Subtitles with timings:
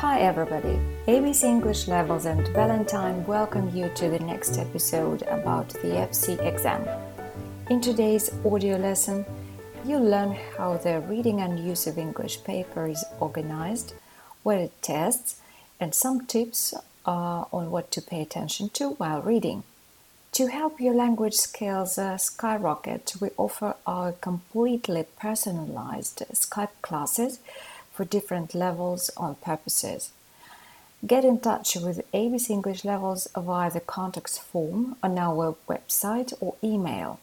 [0.00, 0.80] Hi, everybody.
[1.08, 6.88] ABC English Levels and Valentine welcome you to the next episode about the FC exam.
[7.68, 9.26] In today's audio lesson,
[9.84, 13.92] you'll learn how the reading and use of English paper is organized,
[14.42, 15.36] what it tests,
[15.78, 16.72] and some tips
[17.04, 19.64] uh, on what to pay attention to while reading.
[20.32, 27.38] To help your language skills uh, skyrocket, we offer our completely personalized Skype classes
[27.92, 30.10] for different levels on purposes.
[31.06, 36.56] Get in touch with ABC English Levels via the contacts form on our website or
[36.62, 37.20] email.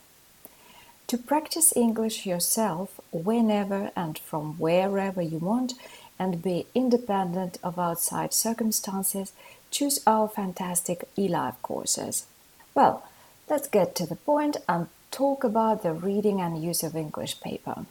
[1.08, 5.74] To practice English yourself whenever and from wherever you want
[6.20, 9.32] and be independent of outside circumstances,
[9.70, 12.26] choose our fantastic eLive courses.
[12.74, 13.08] Well,
[13.50, 17.86] let's get to the point and talk about the reading and use of English paper.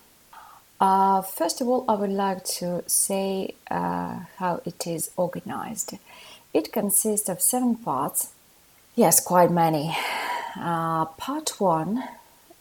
[0.78, 5.94] Uh, first of all, I would like to say uh, how it is organized.
[6.52, 8.32] It consists of seven parts.
[8.94, 9.96] Yes, quite many.
[10.54, 12.04] Uh, part one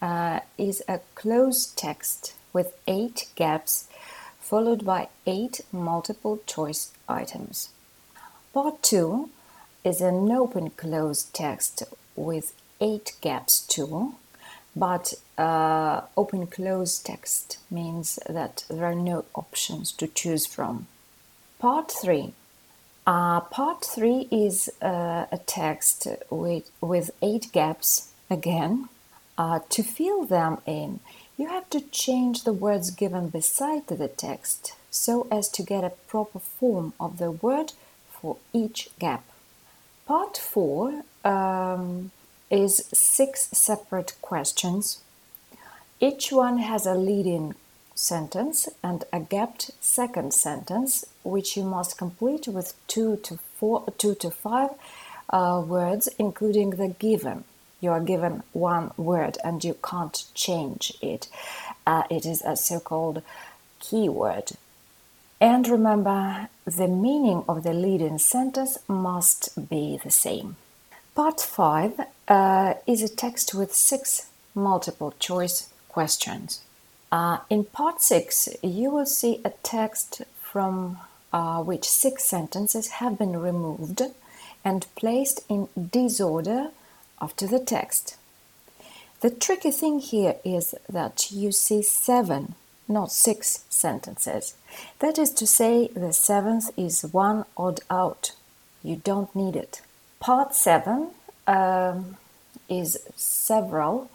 [0.01, 3.87] uh, is a cloze text with eight gaps,
[4.39, 7.69] followed by eight multiple choice items.
[8.53, 9.29] Part two
[9.83, 11.83] is an open cloze text
[12.15, 14.15] with eight gaps too
[14.75, 20.87] but uh, open cloze text means that there are no options to choose from.
[21.59, 22.33] Part 3.
[23.07, 28.89] Uh, part 3 is uh, a text with, with eight gaps again.
[29.37, 30.99] Uh, to fill them in,
[31.37, 35.89] you have to change the words given beside the text so as to get a
[36.07, 37.73] proper form of the word
[38.09, 39.23] for each gap.
[40.07, 42.11] Part 4 um,
[42.49, 45.01] is six separate questions.
[45.99, 47.55] Each one has a leading
[47.95, 54.15] sentence and a gapped second sentence, which you must complete with two to four, two
[54.15, 54.71] to five
[55.29, 57.45] uh, words, including the given.
[57.81, 61.27] You are given one word and you can't change it.
[61.87, 63.21] Uh, it is a so-called
[63.79, 64.51] keyword.
[65.39, 70.55] And remember, the meaning of the leading sentence must be the same.
[71.15, 76.59] Part 5 uh, is a text with six multiple choice questions.
[77.09, 80.97] Uh, in part 6, you will see a text from
[81.31, 84.01] uh, which six sentences have been removed
[84.65, 86.71] and placed in disorder
[87.21, 88.17] after the text.
[89.21, 92.55] The tricky thing here is that you see seven,
[92.89, 94.55] not six sentences.
[94.99, 98.33] That is to say, the seventh is one odd out.
[98.83, 99.81] You don't need it.
[100.25, 101.11] Part 7
[101.45, 102.17] um,
[102.67, 104.09] is several,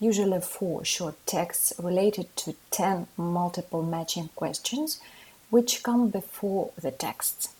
[0.00, 5.02] usually four short texts related to 10 multiple matching questions
[5.50, 7.50] which come before the texts.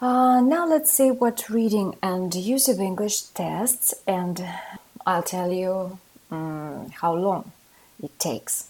[0.00, 4.44] Uh, now let's see what reading and use of English tests, and
[5.06, 6.00] I'll tell you
[6.32, 7.52] um, how long
[8.02, 8.68] it takes.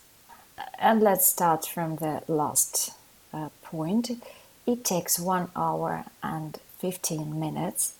[0.78, 2.90] And let's start from the last
[3.32, 4.10] uh, point.
[4.66, 7.94] It takes one hour and 15 minutes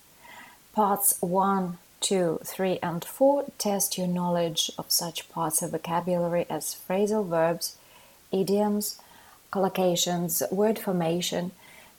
[0.78, 6.76] Parts 1, 2, 3, and 4 test your knowledge of such parts of vocabulary as
[6.88, 7.76] phrasal verbs,
[8.30, 9.00] idioms,
[9.52, 11.50] collocations, word formation,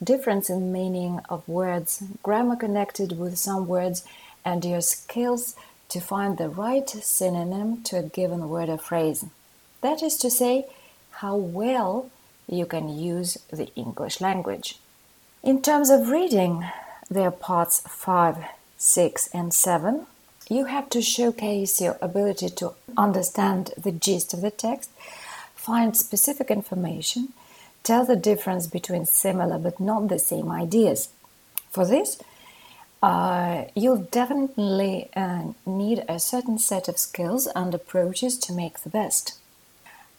[0.02, 4.02] difference in meaning of words, grammar connected with some words,
[4.46, 5.56] and your skills
[5.90, 9.26] to find the right synonym to a given word or phrase.
[9.82, 10.64] That is to say,
[11.20, 12.08] how well
[12.48, 14.78] you can use the English language.
[15.42, 16.64] In terms of reading,
[17.10, 18.42] there are parts 5
[18.80, 20.06] 6, and 7,
[20.48, 24.90] you have to showcase your ability to understand the gist of the text,
[25.54, 27.34] find specific information,
[27.82, 31.10] tell the difference between similar but not the same ideas.
[31.70, 32.22] For this,
[33.02, 38.90] uh, you'll definitely uh, need a certain set of skills and approaches to make the
[38.90, 39.38] best.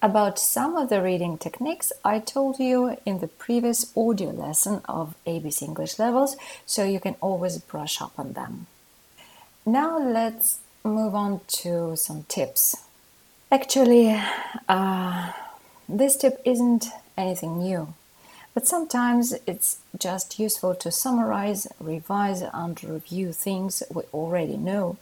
[0.04, 5.14] About some of the reading techniques I told you in the previous audio lesson of
[5.28, 8.66] ABC English levels, so you can always brush up on them.
[9.64, 12.76] Now let's move on to some tips.
[13.52, 14.20] Actually,
[14.68, 15.34] uh,
[15.88, 17.94] this tip isn't anything new,
[18.56, 24.98] but sometimes it's just useful to summarize, revise, and review things we already know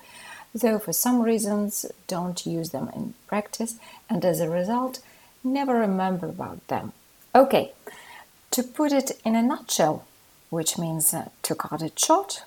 [0.53, 3.75] though for some reasons don't use them in practice
[4.09, 4.99] and as a result
[5.43, 6.93] never remember about them.
[7.33, 7.71] Okay,
[8.51, 10.05] to put it in a nutshell,
[10.49, 12.43] which means uh, to cut it short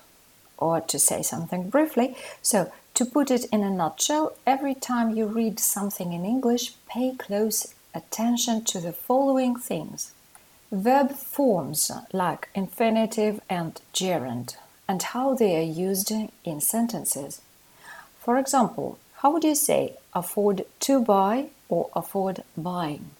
[0.57, 2.15] or to say something briefly.
[2.41, 7.15] So, to put it in a nutshell, every time you read something in English, pay
[7.17, 10.11] close attention to the following things
[10.71, 14.57] Verb forms like infinitive and gerund
[14.87, 16.11] and how they are used
[16.43, 17.41] in sentences.
[18.23, 23.11] For example, how would you say afford to buy or afford buying?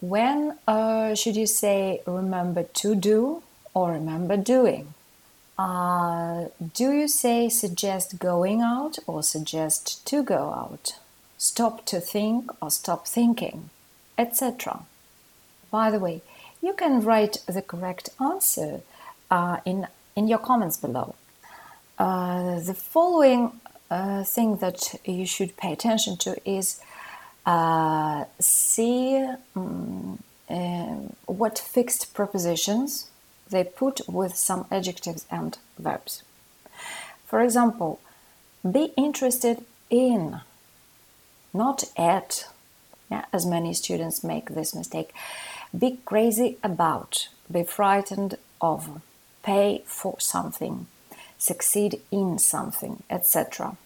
[0.00, 3.42] When uh, should you say remember to do
[3.74, 4.94] or remember doing?
[5.58, 10.96] Uh, do you say suggest going out or suggest to go out?
[11.38, 13.70] Stop to think or stop thinking,
[14.16, 14.80] etc.
[15.72, 16.22] By the way,
[16.62, 18.82] you can write the correct answer
[19.30, 21.16] uh, in, in your comments below.
[21.98, 23.60] Uh, the following
[23.90, 26.80] uh, thing that you should pay attention to is
[27.44, 30.22] uh, see um,
[31.26, 33.10] what fixed prepositions
[33.50, 36.22] they put with some adjectives and verbs.
[37.26, 38.00] For example,
[38.68, 40.40] be interested in,
[41.54, 42.48] not at.
[43.08, 45.14] Yeah, as many students make this mistake.
[45.76, 49.00] Be crazy about, be frightened of,
[49.44, 50.88] pay for something,
[51.46, 53.76] succeed in something, etc.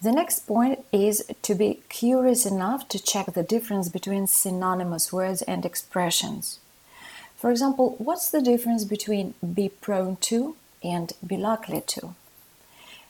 [0.00, 5.42] The next point is to be curious enough to check the difference between synonymous words
[5.42, 6.60] and expressions.
[7.36, 12.14] For example, what's the difference between be prone to and be likely to?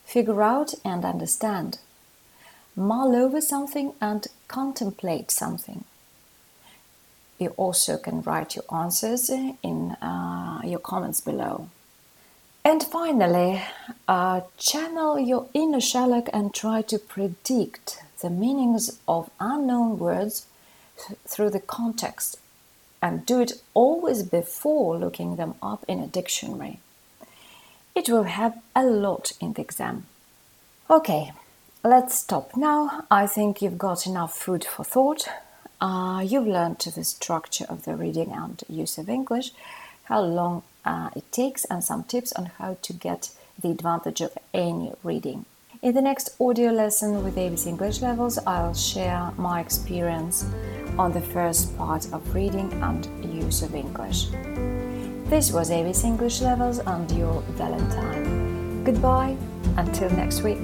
[0.04, 1.78] Figure out and understand.
[2.74, 5.84] Mull over something and contemplate something.
[7.38, 11.68] You also can write your answers in uh, your comments below.
[12.64, 13.62] And finally,
[14.06, 20.46] uh, channel your inner Sherlock and try to predict the meanings of unknown words
[20.98, 22.38] th- through the context
[23.00, 26.80] and do it always before looking them up in a dictionary.
[27.94, 30.06] It will help a lot in the exam.
[30.90, 31.32] Okay,
[31.84, 33.04] let's stop now.
[33.10, 35.28] I think you've got enough food for thought.
[35.80, 39.52] Uh, you've learned the structure of the reading and use of English,
[40.04, 43.30] how long uh, it takes, and some tips on how to get
[43.60, 45.44] the advantage of any reading.
[45.80, 50.44] In the next audio lesson with ABC English levels, I'll share my experience
[50.98, 54.26] on the first part of reading and use of English.
[55.30, 58.82] This was ABC English levels and your Valentine.
[58.82, 59.36] Goodbye
[59.76, 60.58] until next week.